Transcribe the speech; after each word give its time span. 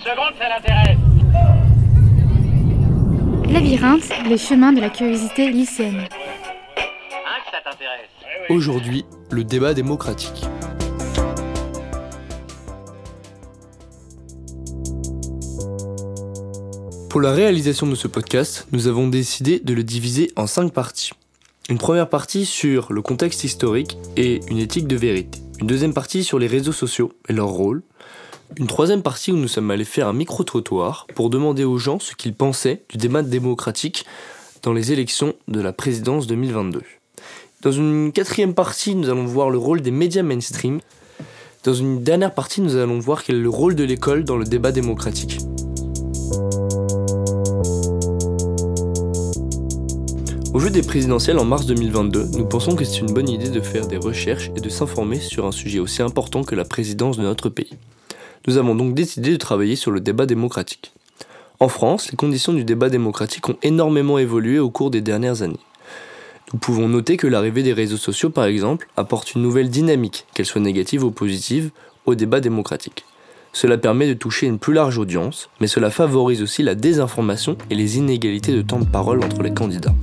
secondes, 0.00 0.34
ça 0.38 0.48
l'intéresse. 0.48 0.98
Labyrinthe, 3.50 4.28
les 4.28 4.38
chemins 4.38 4.72
de 4.72 4.80
la 4.80 4.90
curiosité 4.90 5.50
lycéenne. 5.50 6.06
Hein, 6.76 7.38
que 7.44 7.50
ça 7.50 7.58
t'intéresse 7.64 8.08
Aujourd'hui, 8.48 9.04
le 9.30 9.44
débat 9.44 9.74
démocratique. 9.74 10.46
Pour 17.10 17.20
la 17.20 17.32
réalisation 17.32 17.86
de 17.86 17.96
ce 17.96 18.06
podcast, 18.06 18.68
nous 18.70 18.86
avons 18.86 19.08
décidé 19.08 19.58
de 19.58 19.74
le 19.74 19.82
diviser 19.82 20.30
en 20.36 20.46
cinq 20.46 20.72
parties. 20.72 21.10
Une 21.68 21.78
première 21.78 22.08
partie 22.08 22.46
sur 22.46 22.92
le 22.92 23.02
contexte 23.02 23.44
historique 23.44 23.98
et 24.16 24.40
une 24.48 24.58
éthique 24.58 24.86
de 24.86 24.96
vérité. 24.96 25.40
Une 25.60 25.66
deuxième 25.66 25.92
partie 25.92 26.24
sur 26.24 26.38
les 26.38 26.46
réseaux 26.46 26.72
sociaux 26.72 27.12
et 27.28 27.32
leur 27.32 27.48
rôle. 27.48 27.82
Une 28.58 28.66
troisième 28.66 29.02
partie 29.02 29.30
où 29.30 29.36
nous 29.36 29.48
sommes 29.48 29.70
allés 29.70 29.84
faire 29.84 30.08
un 30.08 30.12
micro-trottoir 30.12 31.06
pour 31.14 31.30
demander 31.30 31.64
aux 31.64 31.78
gens 31.78 32.00
ce 32.00 32.14
qu'ils 32.14 32.34
pensaient 32.34 32.82
du 32.88 32.96
débat 32.96 33.22
démocratique 33.22 34.04
dans 34.62 34.72
les 34.72 34.92
élections 34.92 35.34
de 35.48 35.60
la 35.60 35.72
présidence 35.72 36.26
2022. 36.26 36.82
Dans 37.62 37.72
une 37.72 38.10
quatrième 38.12 38.54
partie, 38.54 38.94
nous 38.94 39.08
allons 39.08 39.24
voir 39.24 39.50
le 39.50 39.58
rôle 39.58 39.82
des 39.82 39.92
médias 39.92 40.22
mainstream. 40.22 40.80
Dans 41.62 41.74
une 41.74 42.02
dernière 42.02 42.34
partie, 42.34 42.60
nous 42.60 42.76
allons 42.76 42.98
voir 42.98 43.22
quel 43.22 43.36
est 43.36 43.40
le 43.40 43.48
rôle 43.48 43.76
de 43.76 43.84
l'école 43.84 44.24
dans 44.24 44.36
le 44.36 44.44
débat 44.44 44.72
démocratique. 44.72 45.38
Au 50.52 50.58
jeu 50.58 50.70
des 50.70 50.82
présidentielles 50.82 51.38
en 51.38 51.44
mars 51.44 51.66
2022, 51.66 52.30
nous 52.36 52.46
pensons 52.46 52.74
que 52.74 52.84
c'est 52.84 52.98
une 52.98 53.12
bonne 53.12 53.28
idée 53.28 53.50
de 53.50 53.60
faire 53.60 53.86
des 53.86 53.96
recherches 53.96 54.50
et 54.56 54.60
de 54.60 54.68
s'informer 54.68 55.20
sur 55.20 55.46
un 55.46 55.52
sujet 55.52 55.78
aussi 55.78 56.02
important 56.02 56.42
que 56.42 56.56
la 56.56 56.64
présidence 56.64 57.16
de 57.16 57.22
notre 57.22 57.48
pays. 57.48 57.78
Nous 58.46 58.56
avons 58.56 58.74
donc 58.74 58.94
décidé 58.94 59.32
de 59.32 59.36
travailler 59.36 59.76
sur 59.76 59.90
le 59.90 60.00
débat 60.00 60.24
démocratique. 60.24 60.92
En 61.58 61.68
France, 61.68 62.10
les 62.10 62.16
conditions 62.16 62.54
du 62.54 62.64
débat 62.64 62.88
démocratique 62.88 63.46
ont 63.50 63.56
énormément 63.62 64.16
évolué 64.18 64.58
au 64.58 64.70
cours 64.70 64.90
des 64.90 65.02
dernières 65.02 65.42
années. 65.42 65.60
Nous 66.52 66.58
pouvons 66.58 66.88
noter 66.88 67.18
que 67.18 67.26
l'arrivée 67.26 67.62
des 67.62 67.74
réseaux 67.74 67.98
sociaux, 67.98 68.30
par 68.30 68.46
exemple, 68.46 68.88
apporte 68.96 69.34
une 69.34 69.42
nouvelle 69.42 69.68
dynamique, 69.68 70.26
qu'elle 70.34 70.46
soit 70.46 70.60
négative 70.60 71.04
ou 71.04 71.10
positive, 71.10 71.70
au 72.06 72.14
débat 72.14 72.40
démocratique. 72.40 73.04
Cela 73.52 73.76
permet 73.76 74.08
de 74.08 74.14
toucher 74.14 74.46
une 74.46 74.58
plus 74.58 74.72
large 74.72 74.96
audience, 74.96 75.50
mais 75.60 75.66
cela 75.66 75.90
favorise 75.90 76.40
aussi 76.40 76.62
la 76.62 76.74
désinformation 76.74 77.58
et 77.68 77.74
les 77.74 77.98
inégalités 77.98 78.52
de 78.52 78.62
temps 78.62 78.78
de 78.78 78.86
parole 78.86 79.22
entre 79.22 79.42
les 79.42 79.52
candidats. 79.52 79.94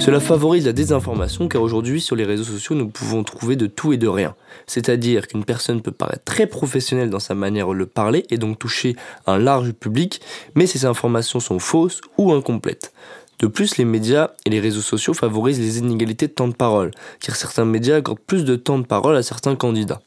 Cela 0.00 0.18
favorise 0.18 0.64
la 0.64 0.72
désinformation 0.72 1.46
car 1.46 1.60
aujourd'hui 1.60 2.00
sur 2.00 2.16
les 2.16 2.24
réseaux 2.24 2.44
sociaux 2.44 2.74
nous 2.74 2.88
pouvons 2.88 3.22
trouver 3.22 3.54
de 3.54 3.66
tout 3.66 3.92
et 3.92 3.98
de 3.98 4.08
rien. 4.08 4.34
C'est-à-dire 4.66 5.28
qu'une 5.28 5.44
personne 5.44 5.82
peut 5.82 5.92
paraître 5.92 6.24
très 6.24 6.46
professionnelle 6.46 7.10
dans 7.10 7.20
sa 7.20 7.34
manière 7.34 7.68
de 7.68 7.74
le 7.74 7.84
parler 7.84 8.24
et 8.30 8.38
donc 8.38 8.58
toucher 8.58 8.96
un 9.26 9.38
large 9.38 9.72
public, 9.72 10.22
mais 10.54 10.66
ces 10.66 10.86
informations 10.86 11.38
sont 11.38 11.58
fausses 11.58 12.00
ou 12.16 12.32
incomplètes. 12.32 12.94
De 13.40 13.46
plus, 13.46 13.76
les 13.76 13.84
médias 13.84 14.30
et 14.46 14.50
les 14.50 14.58
réseaux 14.58 14.80
sociaux 14.80 15.12
favorisent 15.12 15.60
les 15.60 15.78
inégalités 15.78 16.28
de 16.28 16.32
temps 16.32 16.48
de 16.48 16.54
parole, 16.54 16.92
car 17.20 17.36
certains 17.36 17.66
médias 17.66 17.96
accordent 17.96 18.20
plus 18.20 18.46
de 18.46 18.56
temps 18.56 18.78
de 18.78 18.86
parole 18.86 19.16
à 19.16 19.22
certains 19.22 19.54
candidats. 19.54 20.00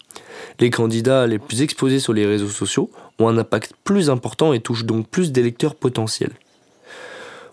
Les 0.60 0.72
candidats 0.72 1.28
les 1.28 1.38
plus 1.38 1.62
exposés 1.62 2.00
sur 2.00 2.14
les 2.14 2.26
réseaux 2.26 2.48
sociaux 2.48 2.90
ont 3.20 3.28
un 3.28 3.38
impact 3.38 3.74
plus 3.84 4.10
important 4.10 4.54
et 4.54 4.60
touchent 4.60 4.86
donc 4.86 5.08
plus 5.08 5.32
d'électeurs 5.32 5.76
potentiels. 5.76 6.34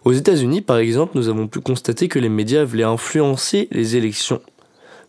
Aux 0.02 0.12
États-Unis, 0.12 0.62
par 0.62 0.78
exemple, 0.78 1.12
nous 1.14 1.28
avons 1.28 1.46
pu 1.46 1.60
constater 1.60 2.08
que 2.08 2.18
les 2.18 2.30
médias 2.30 2.64
voulaient 2.64 2.84
influencer 2.84 3.68
les 3.70 3.96
élections. 3.96 4.40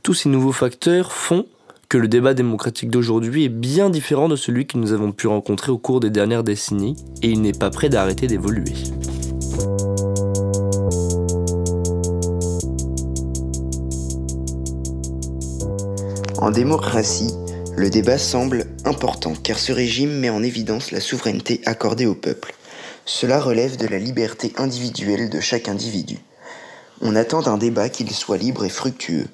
Tous 0.03 0.14
ces 0.14 0.28
nouveaux 0.28 0.52
facteurs 0.52 1.14
font 1.14 1.45
que 1.88 1.98
le 1.98 2.09
débat 2.09 2.33
démocratique 2.33 2.89
d'aujourd'hui 2.89 3.45
est 3.45 3.50
bien 3.50 3.89
différent 3.89 4.28
de 4.28 4.36
celui 4.36 4.67
que 4.67 4.78
nous 4.78 4.92
avons 4.92 5.14
pu 5.14 5.28
rencontrer 5.28 5.72
au 5.72 5.78
cours 5.78 6.02
des 6.02 6.09
dernières 6.09 6.44
décennies 6.44 6.98
et 7.22 7.30
il 7.30 7.42
n'est 7.42 7.53
pas 7.53 7.70
prêt 7.70 7.88
d'arrêter 7.88 8.28
d'évoluer. 8.28 8.73
En 16.37 16.52
démocratie, 16.52 17.32
le 17.77 17.89
débat 17.89 18.17
semble 18.17 18.66
important 18.83 19.36
car 19.42 19.58
ce 19.58 19.71
régime 19.71 20.11
met 20.20 20.30
en 20.30 20.43
évidence 20.43 20.92
la 20.92 20.99
souveraineté 20.99 21.61
accordée 21.66 22.08
au 22.08 22.16
peuple. 22.16 22.54
Cela 23.14 23.42
relève 23.42 23.76
de 23.76 23.88
la 23.88 23.99
liberté 23.99 24.54
individuelle 24.55 25.30
de 25.30 25.42
chaque 25.42 25.67
individu. 25.67 26.20
On 27.02 27.17
attend 27.17 27.42
d'un 27.42 27.58
débat 27.58 27.89
qu'il 27.89 28.10
soit 28.10 28.38
libre 28.38 28.64
et 28.64 28.70
fructueux. 28.70 29.27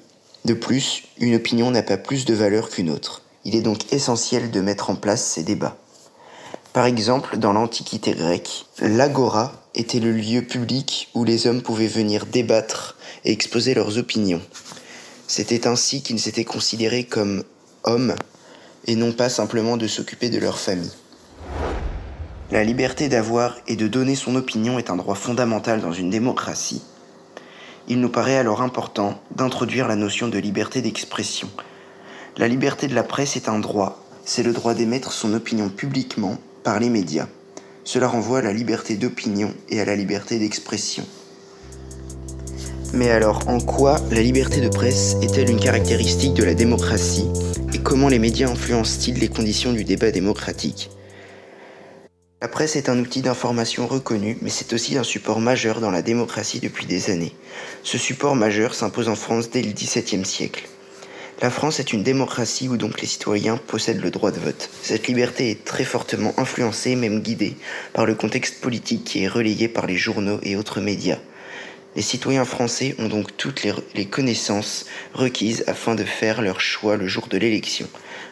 De 0.44 0.52
plus, 0.52 1.04
une 1.18 1.36
opinion 1.36 1.70
n'a 1.70 1.84
pas 1.84 1.96
plus 1.96 2.24
de 2.24 2.34
valeur 2.34 2.70
qu'une 2.70 2.90
autre. 2.90 3.22
Il 3.44 3.54
est 3.54 3.62
donc 3.62 3.92
essentiel 3.92 4.50
de 4.50 4.60
mettre 4.60 4.90
en 4.90 4.96
place 4.96 5.24
ces 5.24 5.44
débats. 5.44 5.76
Par 6.72 6.86
exemple, 6.86 7.38
dans 7.38 7.52
l'Antiquité 7.52 8.14
grecque, 8.14 8.66
l'agora 8.80 9.52
était 9.76 10.00
le 10.00 10.10
lieu 10.10 10.42
public 10.42 11.08
où 11.14 11.22
les 11.22 11.46
hommes 11.46 11.62
pouvaient 11.62 11.86
venir 11.86 12.26
débattre 12.26 12.96
et 13.24 13.30
exposer 13.30 13.74
leurs 13.74 13.96
opinions. 13.96 14.42
C'était 15.28 15.68
ainsi 15.68 16.02
qu'ils 16.02 16.28
étaient 16.28 16.44
considérés 16.44 17.04
comme 17.04 17.44
hommes 17.84 18.16
et 18.86 18.96
non 18.96 19.12
pas 19.12 19.28
simplement 19.28 19.76
de 19.76 19.86
s'occuper 19.86 20.30
de 20.30 20.38
leur 20.38 20.58
famille. 20.58 20.90
La 22.50 22.64
liberté 22.64 23.10
d'avoir 23.10 23.56
et 23.66 23.76
de 23.76 23.88
donner 23.88 24.14
son 24.14 24.34
opinion 24.34 24.78
est 24.78 24.88
un 24.88 24.96
droit 24.96 25.14
fondamental 25.14 25.82
dans 25.82 25.92
une 25.92 26.08
démocratie. 26.08 26.80
Il 27.88 28.00
nous 28.00 28.08
paraît 28.08 28.38
alors 28.38 28.62
important 28.62 29.20
d'introduire 29.36 29.86
la 29.86 29.96
notion 29.96 30.28
de 30.28 30.38
liberté 30.38 30.80
d'expression. 30.80 31.50
La 32.38 32.48
liberté 32.48 32.88
de 32.88 32.94
la 32.94 33.02
presse 33.02 33.36
est 33.36 33.50
un 33.50 33.58
droit, 33.58 34.02
c'est 34.24 34.42
le 34.42 34.54
droit 34.54 34.72
d'émettre 34.72 35.12
son 35.12 35.34
opinion 35.34 35.68
publiquement 35.68 36.38
par 36.64 36.80
les 36.80 36.88
médias. 36.88 37.28
Cela 37.84 38.08
renvoie 38.08 38.38
à 38.38 38.42
la 38.42 38.54
liberté 38.54 38.96
d'opinion 38.96 39.52
et 39.68 39.82
à 39.82 39.84
la 39.84 39.94
liberté 39.94 40.38
d'expression. 40.38 41.04
Mais 42.94 43.10
alors, 43.10 43.46
en 43.46 43.60
quoi 43.60 44.00
la 44.10 44.22
liberté 44.22 44.62
de 44.62 44.68
presse 44.70 45.16
est-elle 45.20 45.50
une 45.50 45.60
caractéristique 45.60 46.32
de 46.32 46.44
la 46.44 46.54
démocratie? 46.54 47.28
Et 47.74 47.78
comment 47.78 48.08
les 48.08 48.18
médias 48.18 48.50
influencent-ils 48.50 49.18
les 49.18 49.28
conditions 49.28 49.74
du 49.74 49.84
débat 49.84 50.10
démocratique? 50.10 50.90
La 52.40 52.46
presse 52.46 52.76
est 52.76 52.88
un 52.88 53.00
outil 53.00 53.20
d'information 53.20 53.88
reconnu, 53.88 54.38
mais 54.42 54.50
c'est 54.50 54.72
aussi 54.72 54.96
un 54.96 55.02
support 55.02 55.40
majeur 55.40 55.80
dans 55.80 55.90
la 55.90 56.02
démocratie 56.02 56.60
depuis 56.60 56.86
des 56.86 57.10
années. 57.10 57.34
Ce 57.82 57.98
support 57.98 58.36
majeur 58.36 58.76
s'impose 58.76 59.08
en 59.08 59.16
France 59.16 59.50
dès 59.50 59.60
le 59.60 59.72
XVIIe 59.72 60.24
siècle. 60.24 60.68
La 61.42 61.50
France 61.50 61.80
est 61.80 61.92
une 61.92 62.04
démocratie 62.04 62.68
où 62.68 62.76
donc 62.76 63.00
les 63.00 63.08
citoyens 63.08 63.56
possèdent 63.56 64.00
le 64.00 64.12
droit 64.12 64.30
de 64.30 64.38
vote. 64.38 64.70
Cette 64.82 65.08
liberté 65.08 65.50
est 65.50 65.64
très 65.64 65.82
fortement 65.82 66.32
influencée, 66.36 66.94
même 66.94 67.22
guidée, 67.22 67.56
par 67.92 68.06
le 68.06 68.14
contexte 68.14 68.60
politique 68.60 69.02
qui 69.02 69.24
est 69.24 69.28
relayé 69.28 69.66
par 69.66 69.86
les 69.86 69.96
journaux 69.96 70.38
et 70.44 70.54
autres 70.54 70.80
médias. 70.80 71.18
Les 71.96 72.02
citoyens 72.02 72.44
français 72.44 72.94
ont 73.00 73.08
donc 73.08 73.36
toutes 73.36 73.64
les, 73.64 73.72
les, 73.96 74.06
connaissances 74.06 74.86
requises 75.12 75.64
afin 75.66 75.96
de 75.96 76.04
faire 76.04 76.40
leur 76.40 76.60
choix 76.60 76.96
le 76.96 77.08
jour 77.08 77.26
de 77.26 77.38
l'élection. 77.38 77.88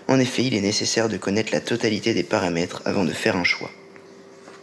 En 0.06 0.20
effet, 0.20 0.44
il 0.44 0.54
est 0.54 0.60
nécessaire 0.60 1.08
de 1.08 1.16
connaître 1.16 1.52
la 1.52 1.60
totalité 1.60 2.14
des 2.14 2.22
paramètres 2.22 2.82
avant 2.84 3.04
de 3.04 3.12
faire 3.12 3.36
un 3.36 3.42
choix. 3.42 3.70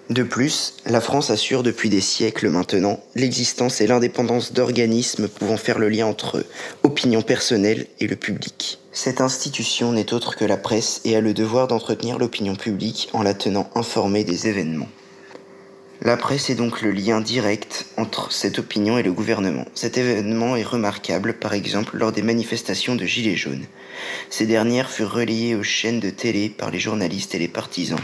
De 0.10 0.24
plus, 0.24 0.76
la 0.86 1.00
France 1.00 1.30
assure 1.30 1.64
depuis 1.64 1.90
des 1.90 2.02
siècles 2.02 2.50
maintenant 2.50 3.00
l'existence 3.16 3.80
et 3.80 3.88
l'indépendance 3.88 4.52
d'organismes 4.52 5.30
pouvant 5.30 5.56
faire 5.56 5.80
le 5.80 5.88
lien 5.88 6.06
entre 6.06 6.46
opinion 6.84 7.22
personnelle 7.22 7.88
et 8.02 8.08
le 8.08 8.18
public. 8.18 8.80
Cette 8.92 9.22
institution 9.22 9.94
n'est 9.94 10.14
autre 10.14 10.36
que 10.36 10.44
la 10.44 10.58
presse 10.58 11.00
et 11.06 11.16
a 11.16 11.22
le 11.22 11.34
devoir 11.34 11.70
d'entretenir 11.70 12.20
l'opinion 12.20 12.56
publique 12.56 13.10
en 13.14 13.24
la 13.24 13.34
tenant 13.34 13.70
informée 13.76 14.26
des 14.26 14.48
événements. 14.48 14.90
La 16.02 16.18
presse 16.18 16.50
est 16.50 16.56
donc 16.56 16.82
le 16.82 16.92
lien 16.92 17.22
direct 17.22 17.86
entre 17.96 18.34
cette 18.34 18.60
opinion 18.60 18.98
et 18.98 19.04
le 19.04 19.14
gouvernement. 19.14 19.66
Cet 19.74 19.98
événement 19.98 20.58
est 20.58 20.64
remarquable, 20.64 21.34
par 21.36 21.54
exemple, 21.54 21.96
lors 21.96 22.12
des 22.12 22.24
manifestations 22.24 22.96
de 22.96 23.06
Gilets 23.06 23.38
jaunes. 23.38 23.66
Ces 24.30 24.46
dernières 24.46 24.90
furent 24.90 25.14
relayées 25.14 25.56
aux 25.56 25.64
chaînes 25.64 26.02
de 26.02 26.10
télé 26.10 26.50
par 26.50 26.72
les 26.72 26.80
journalistes 26.80 27.36
et 27.36 27.40
les 27.40 27.48
partisans. 27.48 28.02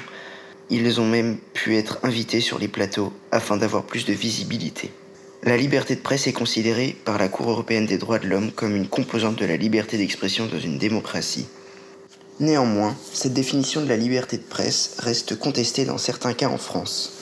Ils 0.72 1.02
ont 1.02 1.08
même 1.08 1.38
pu 1.54 1.78
être 1.78 1.98
invités 2.04 2.42
sur 2.42 2.60
les 2.60 2.68
plateaux 2.68 3.12
afin 3.32 3.58
d'avoir 3.58 3.84
plus 3.84 4.06
de 4.06 4.14
visibilité. 4.14 4.92
La 5.42 5.58
liberté 5.58 5.96
de 5.96 6.02
presse 6.02 6.28
est 6.28 6.34
considérée 6.34 6.96
par 7.06 7.18
la 7.18 7.28
Cour 7.28 7.50
européenne 7.50 7.88
des 7.88 7.98
droits 7.98 8.20
de 8.20 8.28
l'homme 8.28 8.52
comme 8.52 8.76
une 8.76 8.88
composante 8.88 9.40
de 9.40 9.46
la 9.46 9.58
liberté 9.58 9.98
d'expression 9.98 10.46
dans 10.46 10.60
une 10.60 10.78
démocratie. 10.78 11.48
Néanmoins, 12.40 12.96
cette 13.14 13.34
définition 13.34 13.82
de 13.82 13.88
la 13.88 13.98
liberté 13.98 14.38
de 14.38 14.44
presse 14.44 14.96
reste 15.00 15.40
contestée 15.40 15.86
dans 15.86 15.98
certains 15.98 16.34
cas 16.34 16.50
en 16.50 16.58
France. 16.58 17.14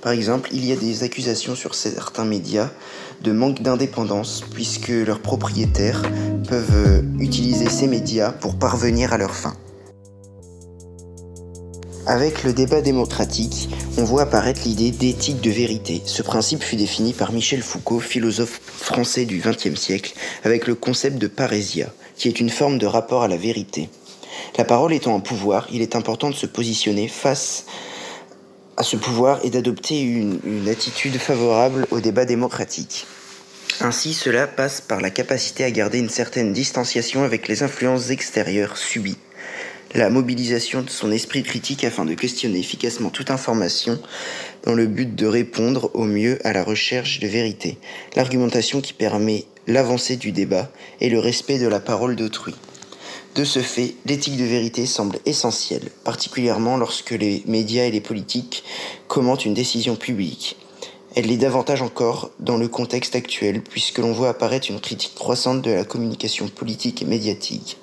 Par 0.00 0.12
exemple, 0.12 0.48
il 0.52 0.64
y 0.64 0.72
a 0.72 0.76
des 0.76 1.02
accusations 1.02 1.54
sur 1.54 1.74
certains 1.74 2.24
médias 2.24 2.70
de 3.22 3.32
manque 3.32 3.60
d'indépendance 3.60 4.42
puisque 4.54 4.88
leurs 4.88 5.20
propriétaires 5.20 6.02
peuvent 6.48 7.04
utiliser 7.18 7.68
ces 7.68 7.88
médias 7.88 8.32
pour 8.32 8.58
parvenir 8.58 9.12
à 9.12 9.18
leurs 9.18 9.34
fins. 9.34 9.56
Avec 12.08 12.44
le 12.44 12.52
débat 12.52 12.82
démocratique, 12.82 13.68
on 13.98 14.04
voit 14.04 14.22
apparaître 14.22 14.60
l'idée 14.64 14.92
d'éthique 14.92 15.40
de 15.40 15.50
vérité. 15.50 16.02
Ce 16.06 16.22
principe 16.22 16.62
fut 16.62 16.76
défini 16.76 17.12
par 17.12 17.32
Michel 17.32 17.62
Foucault, 17.62 17.98
philosophe 17.98 18.60
français 18.64 19.24
du 19.24 19.38
XXe 19.38 19.74
siècle, 19.74 20.14
avec 20.44 20.68
le 20.68 20.76
concept 20.76 21.18
de 21.18 21.26
parésia, 21.26 21.92
qui 22.16 22.28
est 22.28 22.38
une 22.38 22.48
forme 22.48 22.78
de 22.78 22.86
rapport 22.86 23.24
à 23.24 23.28
la 23.28 23.36
vérité. 23.36 23.88
La 24.56 24.64
parole 24.64 24.94
étant 24.94 25.16
un 25.16 25.20
pouvoir, 25.20 25.66
il 25.72 25.82
est 25.82 25.96
important 25.96 26.30
de 26.30 26.36
se 26.36 26.46
positionner 26.46 27.08
face 27.08 27.64
à 28.76 28.84
ce 28.84 28.96
pouvoir 28.96 29.44
est 29.44 29.50
d'adopter 29.50 30.00
une, 30.00 30.38
une 30.44 30.68
attitude 30.68 31.18
favorable 31.18 31.88
au 31.90 31.98
débat 31.98 32.24
démocratique. 32.24 33.04
Ainsi, 33.80 34.14
cela 34.14 34.46
passe 34.46 34.80
par 34.80 35.00
la 35.00 35.10
capacité 35.10 35.64
à 35.64 35.72
garder 35.72 35.98
une 35.98 36.08
certaine 36.08 36.52
distanciation 36.52 37.24
avec 37.24 37.48
les 37.48 37.64
influences 37.64 38.10
extérieures 38.10 38.76
subies, 38.76 39.18
la 39.96 40.10
mobilisation 40.10 40.82
de 40.82 40.90
son 40.90 41.10
esprit 41.10 41.42
critique 41.42 41.82
afin 41.82 42.04
de 42.04 42.12
questionner 42.12 42.58
efficacement 42.58 43.08
toute 43.08 43.30
information 43.30 43.98
dans 44.64 44.74
le 44.74 44.86
but 44.86 45.14
de 45.14 45.26
répondre 45.26 45.90
au 45.94 46.04
mieux 46.04 46.38
à 46.46 46.52
la 46.52 46.62
recherche 46.62 47.18
de 47.18 47.26
vérité, 47.26 47.78
l'argumentation 48.14 48.82
qui 48.82 48.92
permet 48.92 49.46
l'avancée 49.66 50.16
du 50.16 50.32
débat 50.32 50.70
et 51.00 51.08
le 51.08 51.18
respect 51.18 51.58
de 51.58 51.66
la 51.66 51.80
parole 51.80 52.14
d'autrui. 52.14 52.54
De 53.36 53.44
ce 53.44 53.60
fait, 53.60 53.94
l'éthique 54.04 54.36
de 54.36 54.44
vérité 54.44 54.84
semble 54.84 55.18
essentielle, 55.24 55.88
particulièrement 56.04 56.76
lorsque 56.76 57.12
les 57.12 57.42
médias 57.46 57.84
et 57.84 57.90
les 57.90 58.02
politiques 58.02 58.64
commentent 59.08 59.46
une 59.46 59.54
décision 59.54 59.96
publique. 59.96 60.58
Elle 61.14 61.28
l'est 61.28 61.38
davantage 61.38 61.80
encore 61.80 62.30
dans 62.38 62.58
le 62.58 62.68
contexte 62.68 63.16
actuel, 63.16 63.62
puisque 63.62 63.98
l'on 63.98 64.12
voit 64.12 64.28
apparaître 64.28 64.70
une 64.70 64.80
critique 64.80 65.14
croissante 65.14 65.62
de 65.62 65.70
la 65.70 65.84
communication 65.84 66.48
politique 66.48 67.00
et 67.00 67.06
médiatique. 67.06 67.78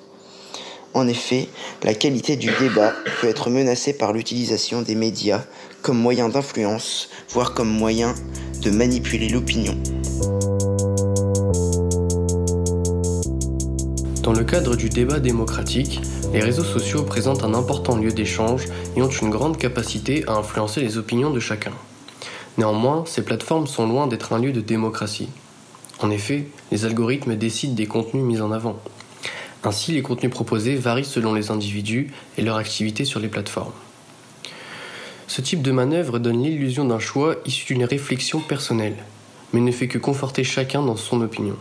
En 0.94 1.08
effet, 1.08 1.48
la 1.82 1.92
qualité 1.92 2.36
du 2.36 2.50
débat 2.60 2.92
peut 3.20 3.26
être 3.26 3.50
menacée 3.50 3.94
par 3.94 4.12
l'utilisation 4.12 4.80
des 4.80 4.94
médias 4.94 5.44
comme 5.82 5.98
moyen 5.98 6.28
d'influence, 6.28 7.10
voire 7.30 7.52
comme 7.52 7.68
moyen 7.68 8.14
de 8.62 8.70
manipuler 8.70 9.28
l'opinion. 9.28 9.76
Dans 14.22 14.32
le 14.32 14.44
cadre 14.44 14.76
du 14.76 14.88
débat 14.88 15.18
démocratique, 15.18 16.00
les 16.32 16.40
réseaux 16.40 16.64
sociaux 16.64 17.02
présentent 17.02 17.42
un 17.42 17.54
important 17.54 17.96
lieu 17.96 18.12
d'échange 18.12 18.68
et 18.96 19.02
ont 19.02 19.10
une 19.10 19.30
grande 19.30 19.58
capacité 19.58 20.24
à 20.28 20.34
influencer 20.34 20.80
les 20.80 20.96
opinions 20.96 21.30
de 21.30 21.40
chacun. 21.40 21.72
Néanmoins, 22.56 23.02
ces 23.04 23.22
plateformes 23.22 23.66
sont 23.66 23.88
loin 23.88 24.06
d'être 24.06 24.32
un 24.32 24.38
lieu 24.38 24.52
de 24.52 24.60
démocratie. 24.60 25.28
En 25.98 26.10
effet, 26.10 26.46
les 26.70 26.84
algorithmes 26.84 27.34
décident 27.34 27.74
des 27.74 27.86
contenus 27.86 28.24
mis 28.24 28.40
en 28.40 28.52
avant. 28.52 28.76
Ainsi, 29.64 29.92
les 29.92 30.02
contenus 30.02 30.30
proposés 30.30 30.76
varient 30.76 31.04
selon 31.04 31.32
les 31.32 31.50
individus 31.50 32.12
et 32.36 32.42
leur 32.42 32.56
activité 32.56 33.04
sur 33.04 33.18
les 33.18 33.28
plateformes. 33.28 33.72
Ce 35.26 35.40
type 35.40 35.62
de 35.62 35.72
manœuvre 35.72 36.18
donne 36.18 36.42
l'illusion 36.42 36.84
d'un 36.84 36.98
choix 36.98 37.36
issu 37.46 37.72
d'une 37.72 37.84
réflexion 37.84 38.40
personnelle, 38.40 38.96
mais 39.54 39.60
ne 39.60 39.72
fait 39.72 39.88
que 39.88 39.98
conforter 39.98 40.44
chacun 40.44 40.82
dans 40.82 40.96
son 40.96 41.22
opinion. 41.22 41.56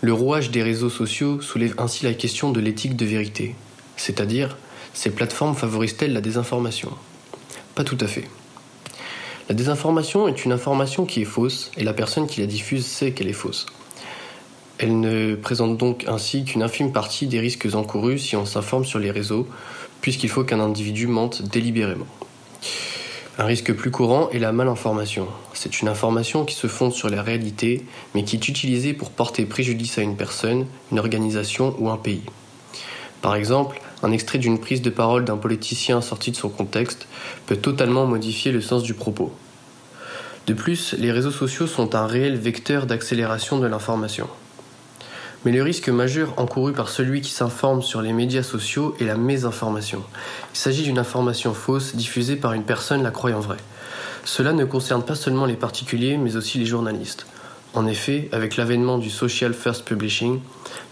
Le 0.00 0.12
rouage 0.12 0.52
des 0.52 0.62
réseaux 0.62 0.90
sociaux 0.90 1.40
soulève 1.40 1.74
ainsi 1.78 2.04
la 2.04 2.14
question 2.14 2.52
de 2.52 2.60
l'éthique 2.60 2.96
de 2.96 3.04
vérité, 3.04 3.56
c'est-à-dire, 3.96 4.56
ces 4.94 5.10
plateformes 5.10 5.56
favorisent-elles 5.56 6.12
la 6.12 6.20
désinformation? 6.20 6.92
Pas 7.74 7.82
tout 7.84 7.98
à 8.00 8.06
fait. 8.06 8.28
La 9.48 9.54
désinformation 9.54 10.28
est 10.28 10.44
une 10.44 10.52
information 10.52 11.04
qui 11.04 11.22
est 11.22 11.26
fausse 11.26 11.70
et 11.76 11.84
la 11.84 11.92
personne 11.92 12.26
qui 12.26 12.40
la 12.40 12.46
diffuse 12.46 12.86
sait 12.86 13.12
qu'elle 13.12 13.28
est 13.28 13.32
fausse. 13.32 13.66
Elle 14.78 15.00
ne 15.00 15.34
présente 15.36 15.78
donc 15.78 16.04
ainsi 16.06 16.44
qu'une 16.44 16.62
infime 16.62 16.92
partie 16.92 17.26
des 17.26 17.40
risques 17.40 17.68
encourus 17.72 18.18
si 18.18 18.36
on 18.36 18.44
s'informe 18.44 18.84
sur 18.84 18.98
les 18.98 19.10
réseaux, 19.10 19.48
puisqu'il 20.02 20.28
faut 20.28 20.44
qu'un 20.44 20.60
individu 20.60 21.06
mente 21.06 21.42
délibérément. 21.42 22.06
Un 23.38 23.44
risque 23.44 23.72
plus 23.72 23.90
courant 23.90 24.28
est 24.30 24.38
la 24.38 24.52
malinformation. 24.52 25.28
C'est 25.54 25.80
une 25.80 25.88
information 25.88 26.44
qui 26.44 26.54
se 26.54 26.66
fonde 26.66 26.92
sur 26.92 27.08
la 27.08 27.22
réalité, 27.22 27.84
mais 28.14 28.24
qui 28.24 28.36
est 28.36 28.48
utilisée 28.48 28.92
pour 28.92 29.10
porter 29.10 29.46
préjudice 29.46 29.98
à 29.98 30.02
une 30.02 30.16
personne, 30.16 30.66
une 30.92 30.98
organisation 30.98 31.74
ou 31.78 31.88
un 31.88 31.96
pays. 31.96 32.22
Par 33.22 33.34
exemple, 33.34 33.80
un 34.02 34.12
extrait 34.12 34.38
d'une 34.38 34.58
prise 34.58 34.82
de 34.82 34.90
parole 34.90 35.24
d'un 35.24 35.36
politicien 35.36 36.00
sorti 36.00 36.30
de 36.30 36.36
son 36.36 36.48
contexte 36.50 37.08
peut 37.46 37.56
totalement 37.56 38.06
modifier 38.06 38.52
le 38.52 38.60
sens 38.60 38.82
du 38.82 38.94
propos. 38.94 39.32
De 40.46 40.54
plus, 40.54 40.94
les 40.98 41.12
réseaux 41.12 41.30
sociaux 41.30 41.66
sont 41.66 41.94
un 41.94 42.06
réel 42.06 42.36
vecteur 42.36 42.86
d'accélération 42.86 43.58
de 43.58 43.66
l'information. 43.66 44.28
Mais 45.46 45.52
le 45.52 45.62
risque 45.62 45.88
majeur 45.90 46.34
encouru 46.38 46.72
par 46.72 46.88
celui 46.88 47.20
qui 47.20 47.30
s'informe 47.30 47.80
sur 47.80 48.02
les 48.02 48.12
médias 48.12 48.42
sociaux 48.42 48.96
est 48.98 49.04
la 49.04 49.16
mésinformation. 49.16 50.02
Il 50.52 50.58
s'agit 50.58 50.82
d'une 50.82 50.98
information 50.98 51.54
fausse 51.54 51.94
diffusée 51.94 52.34
par 52.34 52.52
une 52.52 52.64
personne 52.64 53.04
la 53.04 53.12
croyant 53.12 53.38
vraie. 53.38 53.60
Cela 54.24 54.52
ne 54.52 54.64
concerne 54.64 55.04
pas 55.04 55.14
seulement 55.14 55.46
les 55.46 55.54
particuliers, 55.54 56.16
mais 56.16 56.34
aussi 56.34 56.58
les 56.58 56.66
journalistes. 56.66 57.26
En 57.74 57.86
effet, 57.86 58.28
avec 58.32 58.56
l'avènement 58.56 58.98
du 58.98 59.08
social 59.08 59.54
first 59.54 59.84
publishing, 59.84 60.40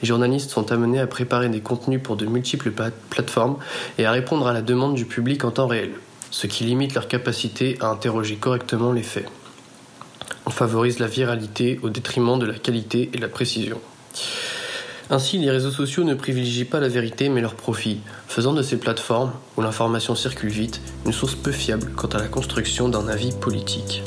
les 0.03 0.07
journalistes 0.07 0.51
sont 0.51 0.71
amenés 0.71 1.01
à 1.01 1.09
préparer 1.09 1.49
des 1.49 1.61
contenus 1.61 2.01
pour 2.01 2.15
de 2.15 2.27
multiples 2.27 2.71
plateformes 3.11 3.57
et 3.99 4.07
à 4.07 4.13
répondre 4.13 4.47
à 4.47 4.53
la 4.53 4.63
demande 4.63 4.95
du 4.95 5.05
public 5.05 5.45
en 5.45 5.51
temps 5.51 5.67
réel, 5.67 5.95
ce 6.31 6.47
qui 6.47 6.63
limite 6.63 6.95
leur 6.95 7.09
capacité 7.09 7.77
à 7.81 7.89
interroger 7.89 8.37
correctement 8.37 8.93
les 8.93 9.03
faits. 9.03 9.29
On 10.47 10.51
favorise 10.51 11.01
la 11.01 11.09
viralité 11.09 11.81
au 11.83 11.89
détriment 11.89 12.39
de 12.39 12.47
la 12.47 12.55
qualité 12.55 13.11
et 13.13 13.17
de 13.17 13.23
la 13.23 13.29
précision. 13.29 13.81
Ainsi, 15.11 15.39
les 15.39 15.51
réseaux 15.51 15.71
sociaux 15.71 16.03
ne 16.03 16.15
privilégient 16.15 16.65
pas 16.65 16.81
la 16.81 16.89
vérité 16.89 17.29
mais 17.29 17.41
leur 17.41 17.55
profit, 17.55 18.01
faisant 18.27 18.55
de 18.55 18.63
ces 18.63 18.79
plateformes, 18.79 19.33
où 19.57 19.63
l'information 19.63 20.15
circule 20.15 20.51
vite, 20.51 20.81
une 21.05 21.13
source 21.13 21.35
peu 21.35 21.53
fiable 21.53 21.91
quant 21.95 22.09
à 22.09 22.19
la 22.19 22.29
construction 22.29 22.89
d'un 22.89 23.07
avis 23.09 23.33
politique. 23.33 24.03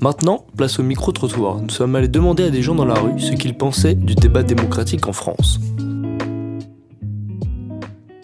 Maintenant, 0.00 0.46
place 0.56 0.78
au 0.78 0.82
micro-trottoir. 0.84 1.56
Nous 1.56 1.70
sommes 1.70 1.96
allés 1.96 2.06
demander 2.06 2.44
à 2.44 2.50
des 2.50 2.62
gens 2.62 2.74
dans 2.74 2.84
la 2.84 2.94
rue 2.94 3.18
ce 3.18 3.32
qu'ils 3.32 3.56
pensaient 3.56 3.94
du 3.94 4.14
débat 4.14 4.42
démocratique 4.42 5.08
en 5.08 5.12
France. 5.12 5.58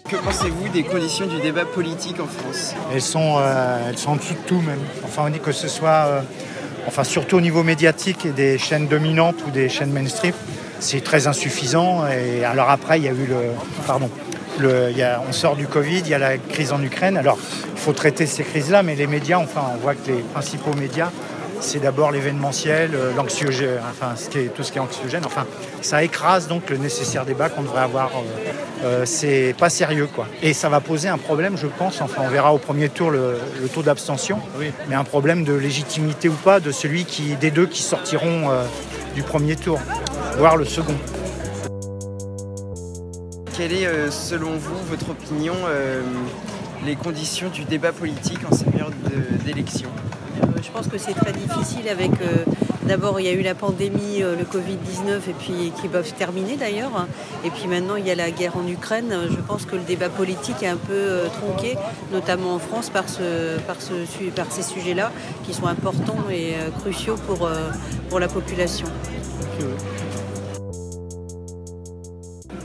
Que 0.07 0.15
pensez-vous 0.23 0.69
des 0.69 0.83
conditions 0.83 1.25
du 1.25 1.41
débat 1.41 1.65
politique 1.65 2.19
en 2.19 2.27
France? 2.27 2.75
Elles 2.93 3.01
sont, 3.01 3.37
euh, 3.39 3.89
elles 3.89 3.97
sont 3.97 4.11
en 4.11 4.15
dessous 4.15 4.35
de 4.35 4.47
tout 4.47 4.61
même. 4.61 4.79
Enfin, 5.03 5.23
on 5.25 5.29
dit 5.29 5.39
que 5.39 5.51
ce 5.51 5.67
soit, 5.67 6.05
euh, 6.07 6.21
enfin 6.87 7.03
surtout 7.03 7.37
au 7.37 7.41
niveau 7.41 7.63
médiatique 7.63 8.25
et 8.25 8.31
des 8.31 8.57
chaînes 8.57 8.87
dominantes 8.87 9.37
ou 9.47 9.51
des 9.51 9.69
chaînes 9.69 9.91
mainstream, 9.91 10.33
c'est 10.79 11.03
très 11.03 11.27
insuffisant. 11.27 12.07
Et 12.07 12.43
alors 12.43 12.69
après, 12.69 12.99
il 12.99 13.05
y 13.05 13.07
a 13.07 13.11
eu 13.11 13.27
le, 13.27 13.37
pardon, 13.87 14.09
on 14.61 15.31
sort 15.31 15.55
du 15.55 15.67
Covid, 15.67 15.99
il 15.99 16.09
y 16.09 16.13
a 16.13 16.19
la 16.19 16.37
crise 16.37 16.71
en 16.71 16.81
Ukraine. 16.81 17.17
Alors, 17.17 17.37
il 17.73 17.79
faut 17.79 17.93
traiter 17.93 18.25
ces 18.25 18.43
crises-là, 18.43 18.83
mais 18.83 18.95
les 18.95 19.07
médias, 19.07 19.39
enfin, 19.39 19.61
on 19.73 19.77
voit 19.77 19.95
que 19.95 20.11
les 20.11 20.19
principaux 20.33 20.73
médias 20.73 21.09
c'est 21.63 21.79
d'abord 21.79 22.11
l'événementiel, 22.11 22.91
euh, 22.93 23.13
l'anxiogène, 23.15 23.79
enfin 23.89 24.15
ce 24.15 24.29
qui 24.29 24.39
est, 24.39 24.47
tout 24.53 24.63
ce 24.63 24.71
qui 24.71 24.77
est 24.77 24.81
anxiogène. 24.81 25.23
Enfin, 25.25 25.45
ça 25.81 26.03
écrase 26.03 26.47
donc 26.47 26.69
le 26.69 26.77
nécessaire 26.77 27.25
débat 27.25 27.49
qu'on 27.49 27.63
devrait 27.63 27.81
avoir. 27.81 28.09
Euh, 28.09 28.51
euh, 28.83 29.05
c'est 29.05 29.55
pas 29.57 29.69
sérieux 29.69 30.07
quoi. 30.13 30.27
Et 30.41 30.53
ça 30.53 30.67
va 30.67 30.81
poser 30.81 31.07
un 31.07 31.17
problème, 31.17 31.57
je 31.57 31.67
pense. 31.67 32.01
Enfin, 32.01 32.23
on 32.25 32.29
verra 32.29 32.53
au 32.53 32.57
premier 32.57 32.89
tour 32.89 33.11
le, 33.11 33.37
le 33.61 33.69
taux 33.69 33.81
d'abstention, 33.81 34.39
oui. 34.59 34.71
mais 34.89 34.95
un 34.95 35.05
problème 35.05 35.45
de 35.45 35.53
légitimité 35.53 36.27
ou 36.27 36.33
pas 36.33 36.59
de 36.59 36.71
celui 36.71 37.05
qui, 37.05 37.35
des 37.35 37.49
deux 37.49 37.65
qui 37.65 37.81
sortiront 37.81 38.51
euh, 38.51 38.65
du 39.15 39.23
premier 39.23 39.55
tour, 39.55 39.79
voire 40.37 40.57
le 40.57 40.65
second. 40.65 40.95
Quelle 43.55 43.71
est, 43.71 43.85
euh, 43.85 44.11
selon 44.11 44.51
vous, 44.57 44.75
votre 44.89 45.11
opinion, 45.11 45.53
euh, 45.67 46.01
les 46.85 46.95
conditions 46.95 47.49
du 47.49 47.63
débat 47.63 47.93
politique 47.93 48.39
en 48.51 48.53
cette 48.53 48.71
période 48.71 48.93
d'élection? 49.45 49.89
Je 50.61 50.71
pense 50.71 50.87
que 50.87 50.97
c'est 50.97 51.13
très 51.13 51.33
difficile 51.33 51.87
avec. 51.89 52.11
Euh, 52.21 52.45
D'abord, 52.85 53.21
il 53.21 53.25
y 53.25 53.29
a 53.29 53.31
eu 53.31 53.41
la 53.41 53.55
pandémie, 53.55 54.21
euh, 54.21 54.35
le 54.35 54.43
Covid-19, 54.43 55.29
et 55.29 55.33
puis 55.39 55.71
qui 55.79 55.87
va 55.87 56.03
se 56.03 56.11
terminer 56.13 56.57
d'ailleurs. 56.57 57.07
Et 57.45 57.49
puis 57.49 57.67
maintenant, 57.67 57.95
il 57.95 58.05
y 58.05 58.11
a 58.11 58.15
la 58.15 58.29
guerre 58.29 58.57
en 58.57 58.67
Ukraine. 58.67 59.15
Je 59.29 59.37
pense 59.37 59.65
que 59.65 59.77
le 59.77 59.83
débat 59.83 60.09
politique 60.09 60.61
est 60.61 60.67
un 60.67 60.75
peu 60.75 60.91
euh, 60.91 61.27
tronqué, 61.29 61.77
notamment 62.11 62.55
en 62.55 62.59
France, 62.59 62.89
par, 62.89 63.07
ce, 63.07 63.57
par, 63.61 63.77
ce, 63.81 63.93
par 64.35 64.51
ces 64.51 64.63
sujets-là 64.63 65.13
qui 65.45 65.53
sont 65.53 65.67
importants 65.67 66.29
et 66.29 66.55
euh, 66.55 66.69
cruciaux 66.81 67.15
euh, 67.29 67.69
pour 68.09 68.19
la 68.19 68.27
population. 68.27 68.87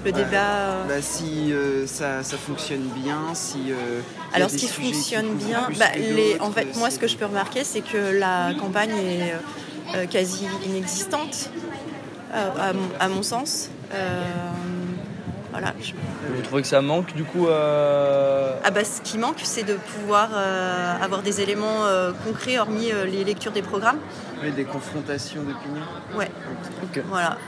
Le 0.05 0.13
débat. 0.13 0.85
Bah, 0.89 1.03
si 1.03 1.53
euh, 1.53 1.87
ça, 1.87 2.23
ça, 2.23 2.37
fonctionne 2.37 2.89
bien, 3.03 3.35
si. 3.35 3.71
Euh, 3.71 4.01
Alors, 4.33 4.51
ce 4.51 4.57
qui 4.57 4.69
fonctionne 4.69 5.37
qui 5.39 5.47
bien, 5.47 5.69
bah, 5.79 5.87
les, 5.97 6.39
en 6.41 6.51
fait, 6.51 6.77
moi, 6.77 6.91
ce 6.91 6.99
que 6.99 7.07
je 7.07 7.17
peux 7.17 7.27
remarquer, 7.27 7.65
c'est 7.65 7.81
que 7.81 8.19
la 8.19 8.55
campagne 8.59 8.91
est 8.91 9.35
euh, 9.95 10.07
quasi 10.07 10.47
inexistante, 10.67 11.51
à, 12.33 12.73
à, 13.01 13.09
mon 13.09 13.23
sens. 13.23 13.71
voilà. 15.51 15.75
Je... 15.81 15.93
Vous 16.35 16.43
trouvez 16.43 16.63
que 16.63 16.69
ça 16.69 16.83
manque 16.83 17.15
du 17.15 17.25
coup 17.25 17.49
euh... 17.49 18.55
ah 18.65 18.71
bah, 18.71 18.85
Ce 18.85 19.01
qui 19.01 19.19
manque, 19.19 19.41
c'est 19.43 19.63
de 19.63 19.75
pouvoir 19.75 20.31
euh, 20.35 20.95
avoir 21.03 21.23
des 21.23 21.41
éléments 21.41 21.85
euh, 21.85 22.13
concrets 22.25 22.59
hormis 22.59 22.93
euh, 22.93 23.05
les 23.05 23.25
lectures 23.25 23.53
des 23.53 23.63
programmes. 23.63 23.99
Oui, 24.43 24.53
des 24.53 24.65
confrontations 24.65 25.43
d'opinion. 25.43 25.83
Ouais. 26.17 26.31
Okay. 26.85 27.03
Voilà. 27.09 27.39